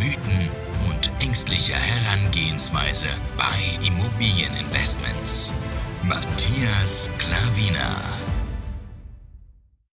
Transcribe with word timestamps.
Mythen 0.00 0.48
und 0.88 1.10
ängstliche 1.22 1.74
Herangehensweise 1.74 3.08
bei 3.36 3.86
Immobilieninvestments. 3.86 5.52
Matthias 6.02 7.10
Klavina. 7.18 8.00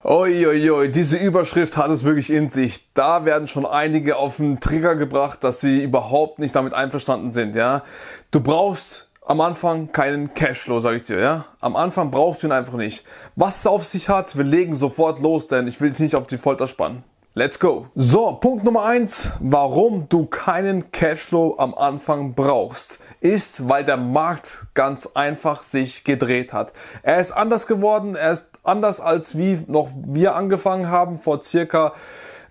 Uiuiui, 0.04 0.92
diese 0.92 1.18
Überschrift 1.18 1.76
hat 1.76 1.90
es 1.90 2.04
wirklich 2.04 2.30
in 2.30 2.52
sich. 2.52 2.94
Da 2.94 3.26
werden 3.26 3.48
schon 3.48 3.66
einige 3.66 4.18
auf 4.18 4.38
den 4.38 4.60
Trigger 4.60 4.96
gebracht, 4.96 5.44
dass 5.44 5.60
sie 5.60 5.82
überhaupt 5.82 6.38
nicht 6.38 6.56
damit 6.56 6.76
einverstanden 6.76 7.32
sind, 7.32 7.56
ja. 7.56 7.82
Du 8.30 8.42
brauchst 8.42 9.10
am 9.26 9.42
Anfang 9.42 9.92
keinen 9.92 10.36
Cashflow, 10.36 10.82
sage 10.82 10.98
ich 10.98 11.04
dir, 11.04 11.20
ja. 11.20 11.46
Am 11.62 11.76
Anfang 11.76 12.12
brauchst 12.12 12.44
du 12.44 12.48
ihn 12.48 12.52
einfach 12.52 12.76
nicht. 12.76 13.06
Was 13.36 13.62
es 13.62 13.66
auf 13.66 13.84
sich 13.84 14.08
hat, 14.08 14.38
wir 14.38 14.44
legen 14.44 14.76
sofort 14.76 15.20
los, 15.20 15.48
denn 15.48 15.66
ich 15.66 15.82
will 15.82 15.90
dich 15.90 16.00
nicht 16.00 16.16
auf 16.16 16.28
die 16.28 16.38
Folter 16.38 16.68
spannen. 16.68 17.04
Let's 17.38 17.60
go. 17.60 17.88
So, 17.96 18.32
Punkt 18.32 18.64
Nummer 18.64 18.86
eins, 18.86 19.30
warum 19.42 20.08
du 20.08 20.26
keinen 20.26 20.90
Cashflow 20.92 21.56
am 21.58 21.76
Anfang 21.76 22.34
brauchst, 22.34 23.00
ist, 23.20 23.68
weil 23.68 23.84
der 23.84 23.98
Markt 23.98 24.68
ganz 24.74 25.10
einfach 25.16 25.64
sich 25.64 26.06
gedreht 26.06 26.54
hat. 26.54 26.72
Er 27.04 27.20
ist 27.20 27.34
anders 27.34 27.68
geworden, 27.68 28.16
er 28.16 28.32
ist 28.32 28.52
anders 28.64 29.02
als 29.02 29.38
wie 29.38 29.62
noch 29.68 29.90
wir 30.06 30.34
angefangen 30.34 30.90
haben 30.90 31.20
vor 31.20 31.44
circa 31.44 31.92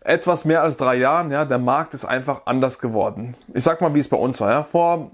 etwas 0.01 0.45
mehr 0.45 0.61
als 0.61 0.77
drei 0.77 0.97
Jahren. 0.97 1.33
Ja, 1.33 1.47
der 1.47 1.59
Markt 1.59 1.95
ist 1.95 2.05
einfach 2.05 2.43
anders 2.45 2.79
geworden. 2.79 3.39
Ich 3.55 3.65
sag 3.65 3.81
mal, 3.81 3.95
wie 3.95 4.01
es 4.01 4.09
bei 4.09 4.19
uns 4.19 4.39
war. 4.43 4.51
Ja. 4.51 4.63
Vor 4.65 5.13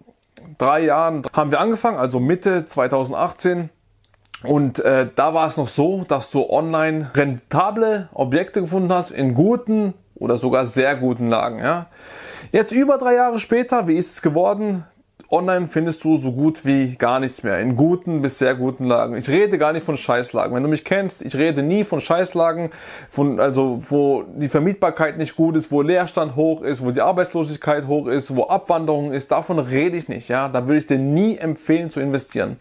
drei 0.59 0.81
Jahren 0.81 1.25
haben 1.33 1.53
wir 1.53 1.61
angefangen, 1.61 1.97
also 1.97 2.19
Mitte 2.19 2.67
2018. 2.67 3.71
Und 4.45 4.79
äh, 4.81 5.09
da 5.15 5.35
war 5.35 5.49
es 5.49 5.57
noch 5.57 5.69
so, 5.69 6.05
dass 6.09 6.31
du 6.31 6.49
online 6.49 7.11
rentable 7.15 8.09
Objekte 8.15 8.63
gefunden 8.63 8.93
hast 8.93 9.11
in 9.11 9.35
guten 9.35 9.95
oder 10.15 10.37
sogar 10.37 10.67
sehr 10.67 10.97
guten 10.97 11.29
Lagen. 11.29 11.59
Ja. 11.59 11.87
Jetzt 12.53 12.73
über 12.73 12.99
drei 12.99 13.15
Jahre 13.15 13.39
später, 13.39 13.87
wie 13.87 13.97
ist 13.97 14.13
es 14.13 14.23
geworden? 14.23 14.85
Online 15.33 15.69
findest 15.69 16.03
du 16.03 16.17
so 16.17 16.33
gut 16.33 16.65
wie 16.65 16.97
gar 16.97 17.21
nichts 17.21 17.45
mehr. 17.45 17.61
In 17.61 17.77
guten 17.77 18.21
bis 18.21 18.39
sehr 18.41 18.57
guten 18.57 18.85
Lagen. 18.85 19.17
Ich 19.17 19.29
rede 19.29 19.59
gar 19.59 19.73
nicht 19.73 19.87
von 19.87 19.97
Scheißlagen. 19.97 20.53
Wenn 20.57 20.65
du 20.65 20.69
mich 20.69 20.85
kennst, 20.85 21.23
ich 21.23 21.37
rede 21.37 21.63
nie 21.63 21.85
von 21.85 22.01
Scheißlagen, 22.01 22.71
von, 23.11 23.39
also, 23.39 23.81
wo 23.91 24.25
die 24.25 24.49
Vermietbarkeit 24.49 25.19
nicht 25.19 25.37
gut 25.37 25.57
ist, 25.57 25.71
wo 25.71 25.83
Leerstand 25.83 26.35
hoch 26.35 26.63
ist, 26.63 26.85
wo 26.85 26.91
die 26.91 27.01
Arbeitslosigkeit 27.01 27.87
hoch 27.87 28.09
ist, 28.09 28.35
wo 28.35 28.49
Abwanderung 28.49 29.13
ist. 29.13 29.31
Davon 29.31 29.61
rede 29.61 29.99
ich 29.99 30.09
nicht, 30.09 30.29
ja. 30.29 30.49
Da 30.49 30.67
würde 30.67 30.79
ich 30.79 30.89
dir 30.89 30.99
nie 30.99 31.37
empfehlen 31.37 31.91
zu 31.91 32.01
investieren. 32.01 32.57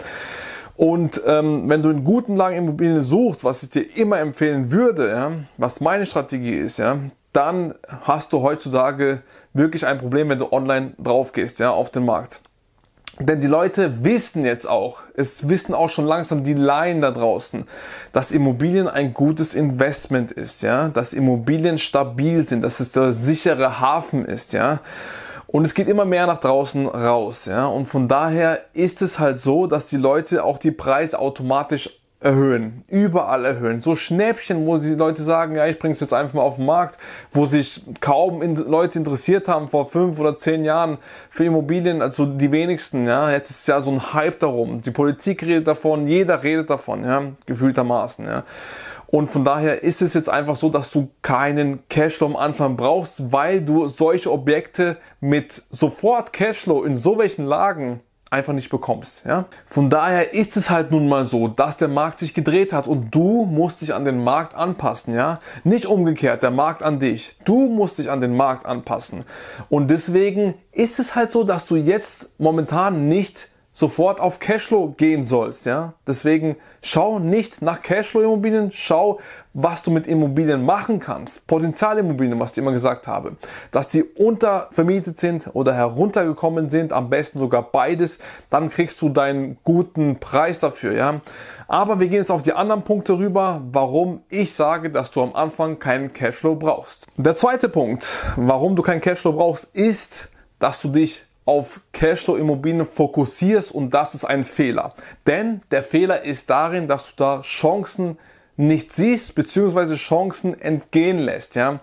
Und 0.80 1.22
ähm, 1.26 1.68
wenn 1.68 1.84
du 1.84 1.90
in 1.90 2.06
guten 2.06 2.38
Lagen 2.38 2.56
Immobilien 2.56 3.04
suchst, 3.04 3.44
was 3.44 3.64
ich 3.64 3.70
dir 3.70 3.98
immer 3.98 4.20
empfehlen 4.20 4.72
würde, 4.72 5.10
ja, 5.10 5.32
was 5.58 5.82
meine 5.82 6.06
Strategie 6.06 6.54
ist, 6.54 6.80
ja, 6.80 7.00
dann 7.34 7.76
hast 8.04 8.32
du 8.32 8.44
heutzutage 8.44 9.22
wirklich 9.52 9.86
ein 9.86 9.98
Problem, 9.98 10.30
wenn 10.30 10.40
du 10.40 10.54
online 10.54 10.94
drauf 10.98 11.34
gehst, 11.34 11.60
ja, 11.60 11.72
auf 11.72 11.90
den 11.90 12.06
Markt. 12.06 12.40
Denn 13.20 13.42
die 13.42 13.48
Leute 13.48 14.06
wissen 14.06 14.46
jetzt 14.46 14.70
auch, 14.70 15.02
es 15.16 15.50
wissen 15.50 15.74
auch 15.74 15.90
schon 15.90 16.06
langsam 16.06 16.46
die 16.46 16.54
Laien 16.54 17.02
da 17.02 17.12
draußen, 17.12 17.66
dass 18.14 18.32
Immobilien 18.32 18.88
ein 18.88 19.14
gutes 19.14 19.56
Investment 19.56 20.32
ist, 20.32 20.64
ja, 20.64 20.88
dass 20.88 21.12
Immobilien 21.12 21.78
stabil 21.78 22.48
sind, 22.48 22.62
dass 22.62 22.80
es 22.80 22.94
der 22.94 23.12
sichere 23.12 23.82
Hafen 23.82 24.24
ist, 24.24 24.54
ja. 24.54 24.80
Und 25.52 25.66
es 25.66 25.74
geht 25.74 25.88
immer 25.88 26.06
mehr 26.06 26.28
nach 26.28 26.40
draußen 26.40 26.86
raus, 26.86 27.46
ja. 27.46 27.66
Und 27.66 27.88
von 27.88 28.08
daher 28.08 28.62
ist 28.74 29.02
es 29.02 29.18
halt 29.18 29.40
so, 29.40 29.66
dass 29.66 29.88
die 29.88 29.98
Leute 29.98 30.44
auch 30.44 30.60
die 30.60 30.72
Preise 30.72 31.18
automatisch 31.18 32.00
erhöhen, 32.22 32.84
überall 32.88 33.46
erhöhen. 33.46 33.82
So 33.82 33.96
Schnäppchen, 33.96 34.68
wo 34.68 34.78
die 34.78 34.94
Leute 34.94 35.24
sagen, 35.24 35.56
ja, 35.56 35.66
ich 35.66 35.80
bringe 35.80 35.94
es 35.94 36.02
jetzt 36.02 36.14
einfach 36.14 36.36
mal 36.36 36.42
auf 36.42 36.58
den 36.58 36.66
Markt, 36.66 37.00
wo 37.32 37.48
sich 37.48 37.82
kaum 38.00 38.44
in, 38.44 38.58
Leute 38.58 39.00
interessiert 39.00 39.48
haben 39.48 39.70
vor 39.70 39.90
fünf 39.90 40.20
oder 40.20 40.36
zehn 40.36 40.66
Jahren 40.66 40.98
für 41.30 41.46
Immobilien, 41.46 42.04
also 42.04 42.28
die 42.28 42.52
wenigsten, 42.52 43.08
ja. 43.08 43.32
Jetzt 43.32 43.50
ist 43.50 43.68
ja 43.68 43.82
so 43.82 43.90
ein 43.90 44.14
Hype 44.14 44.40
darum. 44.40 44.82
Die 44.82 44.92
Politik 44.92 45.42
redet 45.42 45.68
davon, 45.68 46.08
jeder 46.08 46.44
redet 46.44 46.70
davon, 46.70 47.04
ja, 47.04 47.24
gefühltermaßen, 47.48 48.26
ja. 48.26 48.44
Und 49.12 49.28
von 49.28 49.44
daher 49.44 49.82
ist 49.82 50.04
es 50.04 50.14
jetzt 50.14 50.30
einfach 50.30 50.56
so, 50.56 50.70
dass 50.70 50.92
du 50.92 51.10
keinen 51.24 51.88
Cashflow 51.90 52.28
am 52.28 52.36
Anfang 52.36 52.76
brauchst, 52.76 53.32
weil 53.32 53.62
du 53.62 53.88
solche 53.88 54.32
Objekte 54.32 54.98
mit 55.20 55.64
sofort 55.72 56.32
Cashflow 56.32 56.84
in 56.84 56.96
so 56.96 57.18
welchen 57.18 57.46
Lagen 57.46 58.02
einfach 58.30 58.54
nicht 58.54 58.70
bekommst. 58.70 59.26
Ja? 59.26 59.46
Von 59.66 59.90
daher 59.90 60.34
ist 60.34 60.56
es 60.58 60.70
halt 60.70 60.92
nun 60.92 61.10
mal 61.10 61.26
so, 61.26 61.48
dass 61.48 61.78
der 61.78 61.88
Markt 61.88 62.20
sich 62.20 62.36
gedreht 62.36 62.72
hat 62.72 62.88
und 62.88 63.10
du 63.10 63.46
musst 63.46 63.82
dich 63.82 63.96
an 63.96 64.06
den 64.06 64.24
Markt 64.24 64.54
anpassen. 64.54 65.16
Ja? 65.16 65.40
Nicht 65.64 65.88
umgekehrt, 65.88 66.44
der 66.44 66.52
Markt 66.52 66.84
an 66.84 67.00
dich. 67.00 67.38
Du 67.46 67.68
musst 67.68 67.98
dich 67.98 68.12
an 68.12 68.22
den 68.22 68.36
Markt 68.36 68.68
anpassen. 68.68 69.26
Und 69.70 69.90
deswegen 69.90 70.54
ist 70.72 71.00
es 71.00 71.16
halt 71.16 71.32
so, 71.32 71.44
dass 71.44 71.66
du 71.66 71.76
jetzt 71.76 72.30
momentan 72.38 73.08
nicht 73.08 73.48
sofort 73.80 74.20
auf 74.20 74.40
Cashflow 74.40 74.94
gehen 74.98 75.24
sollst. 75.26 75.66
Ja? 75.66 75.94
Deswegen 76.06 76.58
schau 76.82 77.18
nicht 77.18 77.62
nach 77.62 77.82
Cashflow-Immobilien, 77.82 78.72
schau, 78.74 79.20
was 79.54 79.82
du 79.84 79.90
mit 79.90 80.06
Immobilien 80.06 80.66
machen 80.66 81.00
kannst. 81.00 81.48
Potenzialimmobilien, 81.48 82.38
was 82.38 82.52
ich 82.52 82.58
immer 82.58 82.74
gesagt 82.74 83.08
habe. 83.08 83.38
Dass 83.72 83.88
die 83.88 84.04
untervermietet 84.04 85.18
sind 85.18 85.50
oder 85.54 85.74
heruntergekommen 85.74 86.70
sind, 86.70 86.92
am 86.92 87.10
besten 87.10 87.40
sogar 87.40 87.64
beides, 87.64 88.20
dann 88.50 88.70
kriegst 88.70 89.02
du 89.02 89.08
deinen 89.08 89.58
guten 89.64 90.20
Preis 90.20 90.60
dafür. 90.60 90.92
Ja? 90.92 91.22
Aber 91.70 92.02
wir 92.02 92.10
gehen 92.10 92.20
jetzt 92.20 92.32
auf 92.32 92.42
die 92.42 92.54
anderen 92.54 92.82
Punkte 92.82 93.18
rüber, 93.18 93.62
warum 93.72 94.24
ich 94.28 94.54
sage, 94.54 94.90
dass 94.90 95.10
du 95.12 95.24
am 95.24 95.34
Anfang 95.36 95.80
keinen 95.80 96.12
Cashflow 96.12 96.56
brauchst. 96.56 97.08
Der 97.16 97.38
zweite 97.38 97.70
Punkt, 97.70 98.26
warum 98.36 98.76
du 98.76 98.82
keinen 98.82 99.00
Cashflow 99.00 99.32
brauchst, 99.32 99.74
ist, 99.74 100.28
dass 100.60 100.82
du 100.82 100.90
dich 100.90 101.29
auf 101.50 101.82
Cashflow-Immobilien 101.94 102.86
fokussierst 102.86 103.72
und 103.72 103.92
das 103.92 104.14
ist 104.14 104.24
ein 104.24 104.44
Fehler. 104.44 104.94
Denn 105.26 105.62
der 105.72 105.82
Fehler 105.82 106.22
ist 106.22 106.48
darin, 106.52 106.88
dass 106.88 107.08
du 107.08 107.14
da 107.18 107.42
Chancen 107.42 108.20
nicht 108.56 108.94
siehst, 108.94 109.34
beziehungsweise 109.34 109.96
Chancen 109.96 110.62
entgehen 110.62 111.18
lässt, 111.18 111.56
ja. 111.56 111.80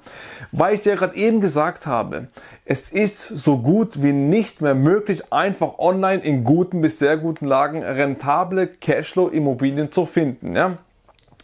Weil 0.53 0.75
ich 0.75 0.83
dir 0.83 0.95
gerade 0.95 1.17
eben 1.17 1.41
gesagt 1.41 1.85
habe, 1.85 2.29
es 2.65 2.91
ist 2.91 3.27
so 3.27 3.59
gut 3.59 4.05
wie 4.05 4.13
nicht 4.13 4.61
mehr 4.61 4.77
möglich, 4.77 5.33
einfach 5.33 5.81
online 5.81 6.23
in 6.23 6.45
guten 6.45 6.81
bis 6.81 7.01
sehr 7.01 7.17
guten 7.17 7.47
Lagen 7.47 7.83
rentable 7.83 8.69
Cashflow-Immobilien 8.69 9.91
zu 9.91 10.07
finden, 10.07 10.55
ja. 10.55 10.79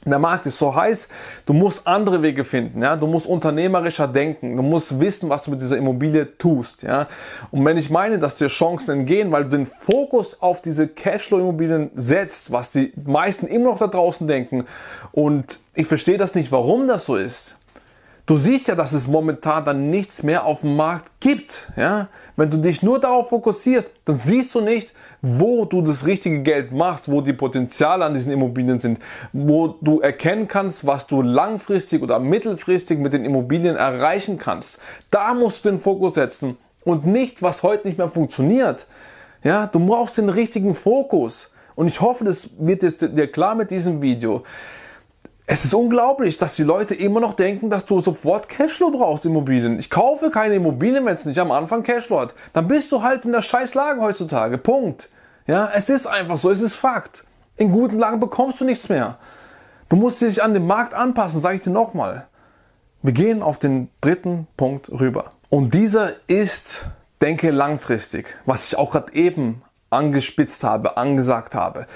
Der 0.04 0.18
Markt 0.18 0.46
ist 0.46 0.58
so 0.58 0.74
heiß, 0.74 1.08
du 1.46 1.52
musst 1.52 1.86
andere 1.86 2.22
Wege 2.22 2.42
finden, 2.42 2.82
ja, 2.82 2.96
du 2.96 3.06
musst 3.06 3.28
unternehmerischer 3.28 4.08
denken, 4.08 4.56
du 4.56 4.62
musst 4.62 4.98
wissen, 4.98 5.28
was 5.30 5.44
du 5.44 5.52
mit 5.52 5.60
dieser 5.60 5.76
Immobilie 5.76 6.36
tust, 6.38 6.82
ja. 6.82 7.06
Und 7.52 7.64
wenn 7.64 7.76
ich 7.76 7.88
meine, 7.88 8.18
dass 8.18 8.34
dir 8.34 8.48
Chancen 8.48 8.90
entgehen, 8.98 9.30
weil 9.30 9.44
du 9.44 9.50
den 9.50 9.66
Fokus 9.66 10.42
auf 10.42 10.60
diese 10.60 10.88
Cashflow-Immobilien 10.88 11.92
setzt, 11.94 12.50
was 12.50 12.72
die 12.72 12.92
meisten 13.04 13.46
immer 13.46 13.70
noch 13.70 13.78
da 13.78 13.86
draußen 13.86 14.26
denken, 14.26 14.64
und 15.12 15.60
ich 15.74 15.86
verstehe 15.86 16.18
das 16.18 16.34
nicht, 16.34 16.50
warum 16.50 16.88
das 16.88 17.06
so 17.06 17.14
ist. 17.14 17.56
Du 18.24 18.36
siehst 18.36 18.68
ja, 18.68 18.76
dass 18.76 18.92
es 18.92 19.08
momentan 19.08 19.64
dann 19.64 19.90
nichts 19.90 20.22
mehr 20.22 20.44
auf 20.44 20.60
dem 20.60 20.76
Markt 20.76 21.10
gibt, 21.18 21.72
ja. 21.76 22.08
Wenn 22.36 22.50
du 22.50 22.56
dich 22.56 22.82
nur 22.82 23.00
darauf 23.00 23.28
fokussierst, 23.28 23.90
dann 24.04 24.16
siehst 24.16 24.54
du 24.54 24.60
nicht, 24.60 24.94
wo 25.22 25.64
du 25.64 25.82
das 25.82 26.06
richtige 26.06 26.40
Geld 26.42 26.72
machst, 26.72 27.10
wo 27.10 27.20
die 27.20 27.32
Potenziale 27.32 28.04
an 28.04 28.14
diesen 28.14 28.32
Immobilien 28.32 28.80
sind, 28.80 29.00
wo 29.32 29.68
du 29.80 30.00
erkennen 30.00 30.48
kannst, 30.48 30.86
was 30.86 31.06
du 31.06 31.20
langfristig 31.20 32.00
oder 32.02 32.18
mittelfristig 32.20 32.98
mit 32.98 33.12
den 33.12 33.24
Immobilien 33.24 33.76
erreichen 33.76 34.38
kannst. 34.38 34.78
Da 35.10 35.34
musst 35.34 35.64
du 35.64 35.70
den 35.70 35.80
Fokus 35.80 36.14
setzen 36.14 36.56
und 36.84 37.04
nicht, 37.06 37.42
was 37.42 37.62
heute 37.62 37.86
nicht 37.86 37.98
mehr 37.98 38.08
funktioniert. 38.08 38.86
Ja, 39.42 39.66
du 39.66 39.84
brauchst 39.84 40.16
den 40.16 40.28
richtigen 40.28 40.74
Fokus. 40.74 41.50
Und 41.74 41.88
ich 41.88 42.00
hoffe, 42.00 42.24
das 42.24 42.50
wird 42.58 42.82
jetzt 42.82 43.02
dir 43.02 43.26
klar 43.30 43.54
mit 43.54 43.70
diesem 43.70 44.00
Video. 44.00 44.44
Es 45.46 45.64
ist 45.64 45.74
unglaublich, 45.74 46.38
dass 46.38 46.54
die 46.54 46.62
Leute 46.62 46.94
immer 46.94 47.20
noch 47.20 47.34
denken, 47.34 47.68
dass 47.68 47.84
du 47.84 48.00
sofort 48.00 48.48
Cashflow 48.48 48.90
brauchst, 48.90 49.26
Immobilien. 49.26 49.78
Ich 49.78 49.90
kaufe 49.90 50.30
keine 50.30 50.54
Immobilien, 50.54 51.04
wenn 51.04 51.12
es 51.12 51.24
nicht 51.24 51.38
am 51.38 51.50
Anfang 51.50 51.82
Cashflow 51.82 52.20
hat. 52.20 52.34
Dann 52.52 52.68
bist 52.68 52.92
du 52.92 53.02
halt 53.02 53.24
in 53.24 53.32
der 53.32 53.42
Scheißlage 53.42 54.00
heutzutage. 54.00 54.56
Punkt. 54.56 55.08
Ja, 55.46 55.68
es 55.74 55.90
ist 55.90 56.06
einfach 56.06 56.38
so, 56.38 56.50
es 56.50 56.60
ist 56.60 56.74
Fakt. 56.74 57.24
In 57.56 57.72
guten 57.72 57.98
Lagen 57.98 58.20
bekommst 58.20 58.60
du 58.60 58.64
nichts 58.64 58.88
mehr. 58.88 59.18
Du 59.88 59.96
musst 59.96 60.20
dich 60.20 60.42
an 60.42 60.54
den 60.54 60.66
Markt 60.66 60.94
anpassen, 60.94 61.42
sage 61.42 61.56
ich 61.56 61.60
dir 61.60 61.70
nochmal. 61.70 62.26
Wir 63.02 63.12
gehen 63.12 63.42
auf 63.42 63.58
den 63.58 63.90
dritten 64.00 64.46
Punkt 64.56 64.90
rüber. 64.90 65.32
Und 65.50 65.74
dieser 65.74 66.12
ist, 66.28 66.86
denke 67.20 67.50
langfristig, 67.50 68.38
was 68.46 68.68
ich 68.68 68.78
auch 68.78 68.92
gerade 68.92 69.12
eben 69.12 69.62
angespitzt 69.90 70.62
habe, 70.62 70.96
angesagt 70.96 71.54
habe. 71.54 71.86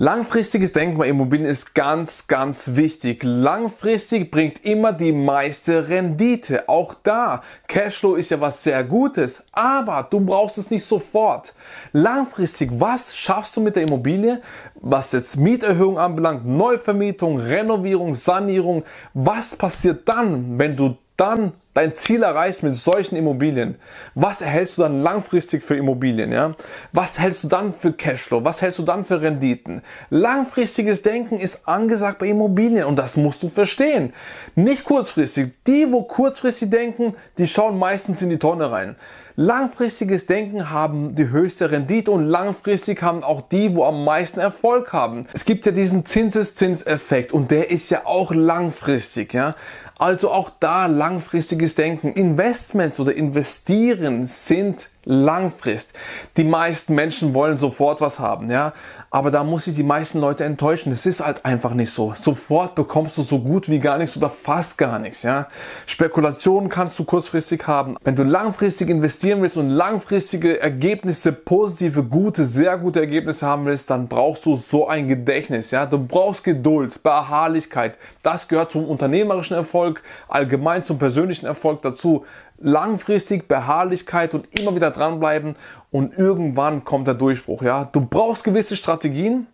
Langfristiges 0.00 0.72
Denken 0.72 0.96
bei 0.96 1.08
Immobilien 1.08 1.48
ist 1.48 1.74
ganz, 1.74 2.28
ganz 2.28 2.76
wichtig. 2.76 3.24
Langfristig 3.24 4.30
bringt 4.30 4.64
immer 4.64 4.92
die 4.92 5.10
meiste 5.10 5.88
Rendite. 5.88 6.68
Auch 6.68 6.94
da, 7.02 7.42
Cashflow 7.66 8.14
ist 8.14 8.30
ja 8.30 8.40
was 8.40 8.62
sehr 8.62 8.84
Gutes, 8.84 9.42
aber 9.50 10.06
du 10.08 10.20
brauchst 10.20 10.56
es 10.56 10.70
nicht 10.70 10.84
sofort. 10.84 11.52
Langfristig, 11.92 12.70
was 12.74 13.16
schaffst 13.16 13.56
du 13.56 13.60
mit 13.60 13.74
der 13.74 13.82
Immobilie, 13.82 14.40
was 14.76 15.10
jetzt 15.10 15.36
Mieterhöhung 15.36 15.98
anbelangt, 15.98 16.46
Neuvermietung, 16.46 17.40
Renovierung, 17.40 18.14
Sanierung? 18.14 18.84
Was 19.14 19.56
passiert 19.56 20.08
dann, 20.08 20.60
wenn 20.60 20.76
du 20.76 20.96
dann 21.16 21.54
dein 21.78 21.94
Ziel 21.94 22.24
erreichst 22.24 22.64
mit 22.64 22.74
solchen 22.74 23.14
Immobilien, 23.14 23.76
was 24.16 24.40
erhältst 24.40 24.78
du 24.78 24.82
dann 24.82 25.00
langfristig 25.00 25.62
für 25.62 25.76
Immobilien? 25.76 26.32
Ja? 26.32 26.56
Was 26.92 27.20
hältst 27.20 27.44
du 27.44 27.48
dann 27.48 27.72
für 27.72 27.92
Cashflow? 27.92 28.44
Was 28.44 28.62
hältst 28.62 28.80
du 28.80 28.82
dann 28.82 29.04
für 29.04 29.20
Renditen? 29.20 29.82
Langfristiges 30.10 31.02
Denken 31.02 31.38
ist 31.38 31.68
angesagt 31.68 32.18
bei 32.18 32.26
Immobilien 32.26 32.84
und 32.84 32.96
das 32.96 33.16
musst 33.16 33.44
du 33.44 33.48
verstehen. 33.48 34.12
Nicht 34.56 34.82
kurzfristig. 34.82 35.52
Die, 35.68 35.92
wo 35.92 36.02
kurzfristig 36.02 36.68
denken, 36.70 37.14
die 37.38 37.46
schauen 37.46 37.78
meistens 37.78 38.22
in 38.22 38.30
die 38.30 38.38
Tonne 38.38 38.72
rein. 38.72 38.96
Langfristiges 39.40 40.26
Denken 40.26 40.68
haben 40.68 41.14
die 41.14 41.28
höchste 41.28 41.70
Rendite 41.70 42.10
und 42.10 42.26
langfristig 42.26 43.04
haben 43.04 43.22
auch 43.22 43.40
die, 43.40 43.76
wo 43.76 43.84
am 43.84 44.02
meisten 44.04 44.40
Erfolg 44.40 44.92
haben. 44.92 45.28
Es 45.32 45.44
gibt 45.44 45.64
ja 45.64 45.70
diesen 45.70 46.04
Zinseszinseffekt 46.04 47.32
und 47.32 47.52
der 47.52 47.70
ist 47.70 47.88
ja 47.88 48.04
auch 48.04 48.32
langfristig, 48.32 49.34
ja. 49.34 49.54
Also 49.98 50.30
auch 50.30 50.50
da 50.60 50.86
langfristiges 50.86 51.74
Denken. 51.74 52.12
Investments 52.12 53.00
oder 53.00 53.14
investieren 53.14 54.26
sind 54.26 54.88
Langfrist. 55.04 55.92
Die 56.36 56.44
meisten 56.44 56.94
Menschen 56.94 57.34
wollen 57.34 57.58
sofort 57.58 58.00
was 58.00 58.20
haben, 58.20 58.50
ja. 58.50 58.74
Aber 59.10 59.30
da 59.30 59.42
muss 59.42 59.66
ich 59.66 59.74
die 59.74 59.82
meisten 59.82 60.20
Leute 60.20 60.44
enttäuschen. 60.44 60.92
Es 60.92 61.06
ist 61.06 61.24
halt 61.24 61.44
einfach 61.46 61.72
nicht 61.72 61.92
so. 61.92 62.12
Sofort 62.14 62.74
bekommst 62.74 63.16
du 63.16 63.22
so 63.22 63.38
gut 63.38 63.70
wie 63.70 63.78
gar 63.78 63.96
nichts 63.96 64.16
oder 64.16 64.28
fast 64.28 64.76
gar 64.76 64.98
nichts, 64.98 65.22
ja. 65.22 65.48
Spekulationen 65.86 66.68
kannst 66.68 66.98
du 66.98 67.04
kurzfristig 67.04 67.66
haben. 67.66 67.96
Wenn 68.04 68.16
du 68.16 68.22
langfristig 68.22 68.90
investieren 68.90 69.40
willst 69.40 69.56
und 69.56 69.70
langfristige 69.70 70.60
Ergebnisse, 70.60 71.32
positive, 71.32 72.02
gute, 72.02 72.44
sehr 72.44 72.76
gute 72.76 73.00
Ergebnisse 73.00 73.46
haben 73.46 73.64
willst, 73.64 73.88
dann 73.88 74.08
brauchst 74.08 74.44
du 74.44 74.56
so 74.56 74.88
ein 74.88 75.08
Gedächtnis, 75.08 75.70
ja. 75.70 75.86
Du 75.86 75.98
brauchst 75.98 76.44
Geduld, 76.44 77.02
Beharrlichkeit. 77.02 77.96
Das 78.22 78.46
gehört 78.46 78.72
zum 78.72 78.84
unternehmerischen 78.84 79.56
Erfolg, 79.56 80.02
allgemein 80.28 80.84
zum 80.84 80.98
persönlichen 80.98 81.46
Erfolg 81.46 81.80
dazu 81.80 82.26
langfristig 82.60 83.48
Beharrlichkeit 83.48 84.34
und 84.34 84.46
immer 84.58 84.74
wieder 84.74 84.90
dranbleiben 84.90 85.56
und 85.90 86.16
irgendwann 86.16 86.84
kommt 86.84 87.06
der 87.06 87.14
Durchbruch. 87.14 87.62
Ja, 87.62 87.84
du 87.84 88.00
brauchst 88.00 88.44
gewisse 88.44 88.76
Strategien, 88.76 89.46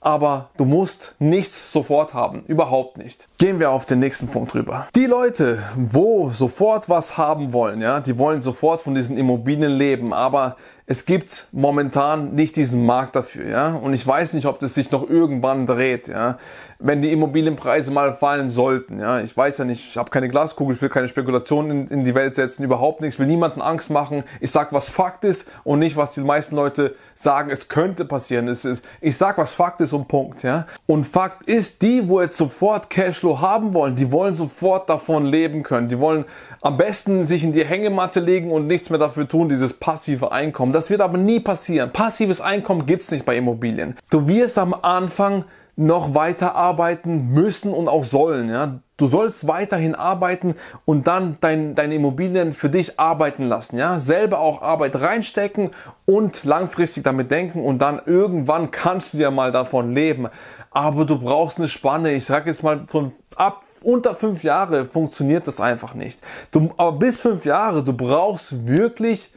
aber 0.00 0.50
du 0.58 0.64
musst 0.64 1.16
nichts 1.18 1.72
sofort 1.72 2.12
haben, 2.12 2.44
überhaupt 2.46 2.98
nicht. 2.98 3.26
Gehen 3.38 3.58
wir 3.58 3.70
auf 3.70 3.86
den 3.86 4.00
nächsten 4.00 4.28
Punkt 4.28 4.54
rüber. 4.54 4.86
Die 4.94 5.06
Leute, 5.06 5.62
wo 5.76 6.30
sofort 6.30 6.88
was 6.88 7.16
haben 7.16 7.52
wollen, 7.52 7.80
ja, 7.80 8.00
die 8.00 8.18
wollen 8.18 8.42
sofort 8.42 8.82
von 8.82 8.94
diesen 8.94 9.16
Immobilien 9.16 9.72
leben, 9.72 10.12
aber 10.12 10.56
es 10.86 11.06
gibt 11.06 11.46
momentan 11.50 12.34
nicht 12.34 12.56
diesen 12.56 12.84
Markt 12.84 13.16
dafür, 13.16 13.48
ja. 13.48 13.74
Und 13.74 13.94
ich 13.94 14.06
weiß 14.06 14.34
nicht, 14.34 14.46
ob 14.46 14.58
das 14.60 14.74
sich 14.74 14.90
noch 14.90 15.08
irgendwann 15.08 15.64
dreht, 15.64 16.08
ja. 16.08 16.36
Wenn 16.78 17.00
die 17.00 17.10
Immobilienpreise 17.10 17.90
mal 17.90 18.14
fallen 18.14 18.50
sollten, 18.50 19.00
ja. 19.00 19.20
Ich 19.20 19.34
weiß 19.34 19.56
ja 19.58 19.64
nicht, 19.64 19.88
ich 19.88 19.96
habe 19.96 20.10
keine 20.10 20.28
Glaskugel, 20.28 20.76
ich 20.76 20.82
will 20.82 20.90
keine 20.90 21.08
Spekulationen 21.08 21.86
in, 21.86 22.00
in, 22.00 22.04
die 22.04 22.14
Welt 22.14 22.34
setzen, 22.34 22.64
überhaupt 22.64 23.00
nichts, 23.00 23.18
will 23.18 23.26
niemanden 23.26 23.62
Angst 23.62 23.88
machen. 23.88 24.24
Ich 24.40 24.50
sag, 24.50 24.74
was 24.74 24.90
Fakt 24.90 25.24
ist 25.24 25.50
und 25.62 25.78
nicht, 25.78 25.96
was 25.96 26.10
die 26.10 26.20
meisten 26.20 26.54
Leute 26.54 26.94
sagen, 27.14 27.48
es 27.48 27.68
könnte 27.68 28.04
passieren. 28.04 28.46
Es 28.48 28.66
ist, 28.66 28.84
ich 29.00 29.16
sag, 29.16 29.38
was 29.38 29.54
Fakt 29.54 29.80
ist 29.80 29.94
und 29.94 30.06
Punkt, 30.06 30.42
ja. 30.42 30.66
Und 30.84 31.06
Fakt 31.06 31.48
ist, 31.48 31.80
die, 31.80 32.08
wo 32.08 32.20
jetzt 32.20 32.36
sofort 32.36 32.90
Cashflow 32.90 33.40
haben 33.40 33.72
wollen, 33.72 33.96
die 33.96 34.12
wollen 34.12 34.36
sofort 34.36 34.90
davon 34.90 35.24
leben 35.24 35.62
können. 35.62 35.88
Die 35.88 35.98
wollen 35.98 36.26
am 36.64 36.78
besten 36.78 37.26
sich 37.26 37.44
in 37.44 37.52
die 37.52 37.62
Hängematte 37.62 38.20
legen 38.20 38.50
und 38.50 38.66
nichts 38.66 38.88
mehr 38.88 38.98
dafür 38.98 39.28
tun, 39.28 39.50
dieses 39.50 39.74
passive 39.74 40.32
Einkommen. 40.32 40.72
Das 40.74 40.90
wird 40.90 41.02
aber 41.02 41.18
nie 41.18 41.38
passieren. 41.38 41.92
Passives 41.92 42.40
Einkommen 42.40 42.84
gibt's 42.84 43.12
nicht 43.12 43.24
bei 43.24 43.36
Immobilien. 43.36 43.96
Du 44.10 44.26
wirst 44.26 44.58
am 44.58 44.74
Anfang 44.74 45.44
noch 45.76 46.16
weiter 46.16 46.56
arbeiten 46.56 47.28
müssen 47.32 47.72
und 47.72 47.86
auch 47.86 48.02
sollen. 48.02 48.50
Ja? 48.50 48.80
Du 48.96 49.06
sollst 49.06 49.46
weiterhin 49.46 49.94
arbeiten 49.94 50.56
und 50.84 51.06
dann 51.06 51.36
dein, 51.40 51.76
deine 51.76 51.94
Immobilien 51.94 52.54
für 52.54 52.70
dich 52.70 52.98
arbeiten 52.98 53.44
lassen. 53.44 53.78
Ja? 53.78 54.00
Selber 54.00 54.40
auch 54.40 54.62
Arbeit 54.62 55.00
reinstecken 55.00 55.70
und 56.06 56.42
langfristig 56.42 57.04
damit 57.04 57.30
denken 57.30 57.64
und 57.64 57.78
dann 57.78 58.00
irgendwann 58.04 58.72
kannst 58.72 59.14
du 59.14 59.18
ja 59.18 59.30
mal 59.30 59.52
davon 59.52 59.94
leben. 59.94 60.28
Aber 60.72 61.04
du 61.04 61.20
brauchst 61.20 61.58
eine 61.58 61.68
Spanne. 61.68 62.14
Ich 62.14 62.24
sage 62.24 62.50
jetzt 62.50 62.64
mal 62.64 62.84
von 62.88 63.12
ab 63.36 63.60
unter 63.82 64.16
fünf 64.16 64.42
Jahre 64.42 64.86
funktioniert 64.86 65.46
das 65.46 65.60
einfach 65.60 65.94
nicht. 65.94 66.18
Du, 66.50 66.70
aber 66.76 66.98
bis 66.98 67.20
fünf 67.20 67.44
Jahre, 67.44 67.84
du 67.84 67.92
brauchst 67.92 68.66
wirklich 68.66 69.30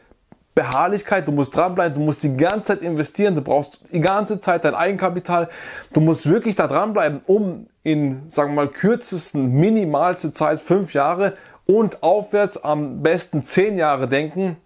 Beharrlichkeit, 0.57 1.27
du 1.27 1.31
musst 1.31 1.55
dranbleiben, 1.55 1.93
du 1.93 2.03
musst 2.03 2.23
die 2.23 2.35
ganze 2.35 2.63
Zeit 2.63 2.81
investieren, 2.81 3.35
du 3.35 3.41
brauchst 3.41 3.79
die 3.93 4.01
ganze 4.01 4.39
Zeit 4.39 4.65
dein 4.65 4.73
Eigenkapital, 4.73 5.49
du 5.93 6.01
musst 6.01 6.27
wirklich 6.27 6.55
da 6.55 6.65
dranbleiben, 6.65 7.21
um 7.27 7.67
in, 7.83 8.27
sagen 8.27 8.53
wir 8.55 8.63
mal, 8.63 8.67
kürzesten, 8.67 9.51
minimalste 9.51 10.33
Zeit 10.33 10.59
fünf 10.59 10.95
Jahre 10.95 11.37
und 11.67 12.01
aufwärts 12.01 12.57
am 12.57 13.03
besten 13.03 13.43
zehn 13.43 13.77
Jahre 13.77 14.07
denken 14.07 14.57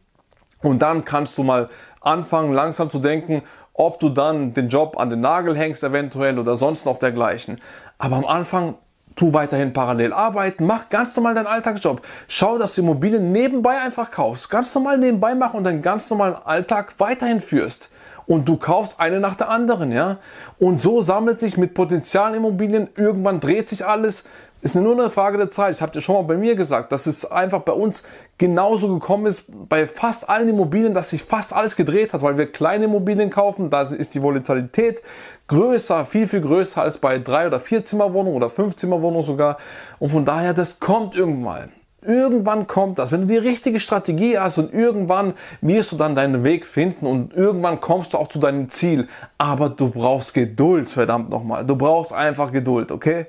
und 0.62 0.82
dann 0.82 1.04
kannst 1.04 1.38
du 1.38 1.44
mal 1.44 1.70
anfangen, 2.00 2.54
langsam 2.54 2.90
zu 2.90 3.00
denken, 3.00 3.44
ob 3.74 4.00
du 4.00 4.08
dann 4.08 4.54
den 4.54 4.70
Job 4.70 4.98
an 4.98 5.10
den 5.10 5.20
Nagel 5.20 5.58
hängst 5.58 5.84
eventuell 5.84 6.40
oder 6.40 6.56
sonst 6.56 6.86
noch 6.86 7.00
dergleichen. 7.00 7.60
Aber 7.98 8.16
am 8.16 8.26
Anfang 8.26 8.76
tu 9.16 9.34
weiterhin 9.34 9.74
parallel 9.74 10.14
arbeiten, 10.14 10.66
mach 10.66 10.90
ganz 10.90 11.16
normal 11.16 11.34
deinen 11.34 11.48
Alltagsjob. 11.48 12.02
Schau, 12.28 12.58
dass 12.58 12.76
du 12.76 12.82
Immobilien 12.82 13.32
nebenbei 13.32 13.80
einfach 13.80 14.12
kaufst. 14.12 14.50
Ganz 14.50 14.74
normal 14.74 14.98
nebenbei 14.98 15.36
machen 15.36 15.58
und 15.58 15.64
deinen 15.64 15.82
ganz 15.82 16.10
normalen 16.10 16.36
Alltag 16.36 16.94
weiterhin 16.98 17.42
führst. 17.42 17.90
Und 18.26 18.48
du 18.48 18.58
kaufst 18.58 19.00
eine 19.00 19.20
nach 19.20 19.36
der 19.36 19.50
anderen, 19.50 19.92
ja. 19.92 20.18
Und 20.60 20.82
so 20.82 21.02
sammelt 21.02 21.40
sich 21.40 21.58
mit 21.58 21.74
Potenzialimmobilien, 21.74 22.90
irgendwann 22.96 23.40
dreht 23.40 23.68
sich 23.68 23.86
alles. 23.86 24.24
Ist 24.62 24.76
nur 24.76 24.94
eine 24.94 25.10
Frage 25.10 25.40
der 25.40 25.50
Zeit. 25.50 25.76
Ich 25.76 25.82
habe 25.82 25.92
dir 25.92 26.02
schon 26.02 26.16
mal 26.16 26.22
bei 26.22 26.38
mir 26.38 26.56
gesagt, 26.56 26.92
dass 26.92 27.08
es 27.08 27.30
einfach 27.30 27.62
bei 27.62 27.72
uns 27.72 28.04
genauso 28.38 28.94
gekommen 28.94 29.26
ist, 29.26 29.52
bei 29.68 29.88
fast 29.88 30.30
allen 30.30 30.50
Immobilien, 30.50 30.94
dass 30.94 31.10
sich 31.10 31.24
fast 31.24 31.52
alles 31.52 31.76
gedreht 31.76 32.14
hat, 32.14 32.22
weil 32.22 32.38
wir 32.38 32.52
kleine 32.52 32.86
Immobilien 32.86 33.32
kaufen, 33.32 33.72
da 33.72 33.82
ist 33.82 34.14
die 34.14 34.22
Volatilität 34.22 35.02
größer, 35.48 36.06
viel, 36.06 36.28
viel 36.28 36.42
größer 36.42 36.82
als 36.82 37.00
bei 37.00 37.18
drei 37.18 37.48
oder 37.48 37.60
vier 37.60 37.84
Zimmerwohnungen 37.84 38.36
oder 38.36 38.52
fünf 38.52 38.76
Zimmerwohnungen 38.76 39.26
sogar. 39.26 39.58
Und 39.98 40.12
von 40.12 40.26
daher, 40.26 40.54
das 40.54 40.80
kommt 40.80 41.16
irgendwann. 41.16 41.70
Irgendwann 42.04 42.68
kommt 42.68 43.00
das. 43.00 43.12
Wenn 43.12 43.22
du 43.22 43.28
die 43.28 43.38
richtige 43.38 43.80
Strategie 43.80 44.38
hast 44.38 44.58
und 44.58 44.74
irgendwann 44.74 45.34
wirst 45.62 45.92
du 45.92 45.98
dann 45.98 46.16
deinen 46.16 46.44
Weg 46.44 46.66
finden 46.66 47.06
und 47.06 47.34
irgendwann 47.34 47.80
kommst 47.80 48.14
du 48.14 48.18
auch 48.18 48.28
zu 48.28 48.40
deinem 48.40 48.70
Ziel. 48.70 49.08
Aber 49.38 49.70
du 49.70 49.90
brauchst 49.90 50.34
Geduld, 50.34 50.90
verdammt 50.90 51.30
nochmal. 51.30 51.66
Du 51.66 51.76
brauchst 51.76 52.14
einfach 52.14 52.52
Geduld, 52.52 52.92
okay? 52.92 53.28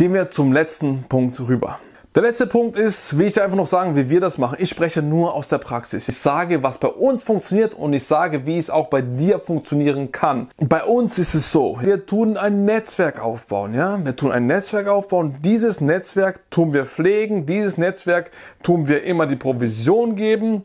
Gehen 0.00 0.14
wir 0.14 0.30
zum 0.30 0.50
letzten 0.50 1.02
Punkt 1.10 1.38
rüber. 1.40 1.78
Der 2.14 2.22
letzte 2.22 2.46
Punkt 2.46 2.74
ist, 2.78 3.18
will 3.18 3.26
ich 3.26 3.34
dir 3.34 3.44
einfach 3.44 3.58
noch 3.58 3.66
sagen, 3.66 3.96
wie 3.96 4.08
wir 4.08 4.18
das 4.18 4.38
machen. 4.38 4.56
Ich 4.58 4.70
spreche 4.70 5.02
nur 5.02 5.34
aus 5.34 5.46
der 5.46 5.58
Praxis. 5.58 6.08
Ich 6.08 6.16
sage, 6.16 6.62
was 6.62 6.78
bei 6.78 6.88
uns 6.88 7.22
funktioniert 7.22 7.74
und 7.74 7.92
ich 7.92 8.04
sage, 8.04 8.46
wie 8.46 8.56
es 8.56 8.70
auch 8.70 8.88
bei 8.88 9.02
dir 9.02 9.40
funktionieren 9.40 10.10
kann. 10.10 10.48
Bei 10.56 10.84
uns 10.84 11.18
ist 11.18 11.34
es 11.34 11.52
so, 11.52 11.76
wir 11.82 12.06
tun 12.06 12.38
ein 12.38 12.64
Netzwerk 12.64 13.22
aufbauen, 13.22 13.74
ja? 13.74 14.02
Wir 14.02 14.16
tun 14.16 14.32
ein 14.32 14.46
Netzwerk 14.46 14.88
aufbauen. 14.88 15.34
Dieses 15.44 15.82
Netzwerk 15.82 16.50
tun 16.50 16.72
wir 16.72 16.86
pflegen. 16.86 17.44
Dieses 17.44 17.76
Netzwerk 17.76 18.30
tun 18.62 18.88
wir 18.88 19.02
immer 19.02 19.26
die 19.26 19.36
Provision 19.36 20.16
geben 20.16 20.64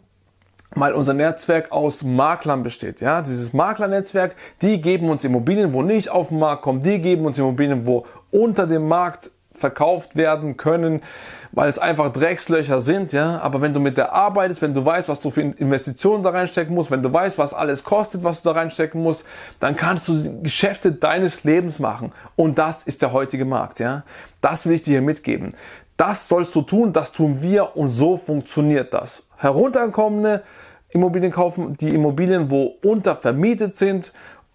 weil 0.76 0.94
unser 0.94 1.14
Netzwerk 1.14 1.72
aus 1.72 2.04
Maklern 2.04 2.64
besteht. 2.64 3.02
Ja, 3.02 3.22
dieses 3.22 3.54
Maklernetzwerk, 3.54 4.36
die 4.62 4.82
geben 4.82 5.10
uns 5.10 5.24
Immobilien, 5.24 5.74
wo 5.74 5.82
nicht 5.82 6.10
auf 6.10 6.30
den 6.30 6.40
Markt 6.40 6.62
kommen, 6.62 6.84
die 6.84 7.02
geben 7.02 7.26
uns 7.26 7.38
Immobilien, 7.40 7.86
wo 7.86 8.06
unter 8.32 8.68
dem 8.68 8.88
Markt 8.88 9.32
verkauft 9.54 10.16
werden 10.16 10.58
können, 10.58 11.02
weil 11.54 11.70
es 11.70 11.80
einfach 11.80 12.12
Dreckslöcher 12.12 12.82
sind, 12.82 13.14
ja. 13.14 13.40
Aber 13.40 13.62
wenn 13.62 13.74
du 13.74 13.80
mit 13.80 13.98
der 13.98 14.12
arbeitest, 14.12 14.62
wenn 14.62 14.74
du 14.74 14.84
weißt, 14.84 15.08
was 15.08 15.22
du 15.22 15.32
für 15.32 15.42
Investitionen 15.42 16.24
da 16.24 16.32
reinstecken 16.32 16.76
musst, 16.76 16.92
wenn 16.92 17.02
du 17.02 17.12
weißt, 17.12 17.38
was 17.38 17.54
alles 17.54 17.86
kostet, 17.86 18.26
was 18.26 18.42
du 18.42 18.50
da 18.50 18.60
reinstecken 18.60 19.02
musst, 19.02 19.26
dann 19.62 19.78
kannst 19.78 20.10
du 20.10 20.42
Geschäfte 20.42 20.92
deines 20.92 21.46
Lebens 21.46 21.80
machen. 21.80 22.12
Und 22.36 22.60
das 22.60 22.84
ist 22.84 23.02
der 23.02 23.14
heutige 23.14 23.46
Markt, 23.46 23.80
ja. 23.80 24.04
Das 24.42 24.66
will 24.66 24.74
ich 24.74 24.82
dir 24.82 24.92
hier 24.92 25.02
mitgeben. 25.02 25.54
Das 25.96 26.28
sollst 26.28 26.54
du 26.54 26.62
tun, 26.62 26.92
das 26.92 27.14
tun 27.14 27.42
wir 27.42 27.78
und 27.78 27.88
so 27.88 28.18
funktioniert 28.18 28.94
das. 28.94 29.26
Herunterkommende 29.38 30.44
Immobilien 30.96 31.32
kaufen, 31.32 31.76
die 31.78 31.94
Immobilien, 31.94 32.50
wo 32.50 32.78
untervermietet 32.82 33.76
sind, 33.76 34.14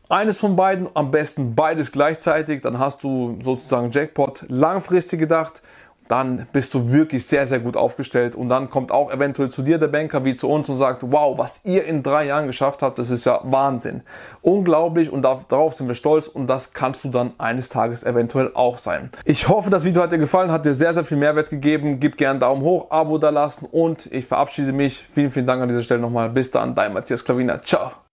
eines 0.09 0.39
von 0.39 0.57
beiden, 0.57 0.89
am 0.95 1.13
besten 1.13 1.55
beides 1.55 1.93
gleichzeitig, 1.93 2.63
dann 2.63 2.79
hast 2.79 3.05
du 3.05 3.39
sozusagen 3.43 3.93
Jackpot 3.93 4.45
langfristig 4.49 5.21
gedacht. 5.21 5.63
Dann 6.11 6.47
bist 6.53 6.75
du 6.75 6.91
wirklich 6.93 7.27
sehr, 7.27 7.47
sehr 7.47 7.61
gut 7.61 7.77
aufgestellt. 7.77 8.35
Und 8.35 8.49
dann 8.49 8.69
kommt 8.69 8.91
auch 8.91 9.13
eventuell 9.13 9.51
zu 9.51 9.63
dir 9.63 9.79
der 9.79 9.89
Banker 9.89 10.25
wie 10.25 10.35
zu 10.35 10.49
uns 10.49 10.69
und 10.69 10.77
sagt, 10.77 11.03
wow, 11.05 11.39
was 11.39 11.61
ihr 11.65 11.85
in 11.85 12.03
drei 12.03 12.27
Jahren 12.27 12.47
geschafft 12.47 12.83
habt, 12.83 12.99
das 12.99 13.11
ist 13.11 13.27
ja 13.27 13.41
Wahnsinn. 13.45 14.03
Unglaublich 14.43 15.11
und 15.11 15.23
darauf 15.23 15.75
sind 15.75 15.89
wir 15.89 15.95
stolz 15.95 16.27
und 16.27 16.49
das 16.49 16.73
kannst 16.73 17.05
du 17.05 17.09
dann 17.09 17.33
eines 17.39 17.69
Tages 17.69 18.03
eventuell 18.03 18.51
auch 18.55 18.79
sein. 18.79 19.11
Ich 19.25 19.49
hoffe, 19.49 19.71
das 19.71 19.85
Video 19.85 20.03
hat 20.03 20.13
dir 20.13 20.19
gefallen, 20.19 20.51
hat 20.51 20.65
dir 20.65 20.75
sehr, 20.75 20.95
sehr 20.95 21.05
viel 21.05 21.17
Mehrwert 21.17 21.51
gegeben. 21.51 22.01
Gib 22.01 22.17
gerne 22.17 22.33
einen 22.33 22.41
Daumen 22.41 22.63
hoch, 22.63 22.91
Abo 22.91 23.19
da 23.19 23.31
lassen 23.31 23.67
und 23.71 24.07
ich 24.07 24.27
verabschiede 24.27 24.73
mich. 24.73 25.07
Vielen, 25.13 25.31
vielen 25.31 25.47
Dank 25.47 25.63
an 25.63 25.69
dieser 25.69 25.83
Stelle 25.83 26.01
nochmal. 26.01 26.31
Bis 26.31 26.51
dann, 26.51 26.75
dein 26.75 26.93
Matthias 26.93 27.25
Klaviner. 27.25 27.63
Ciao. 27.63 28.01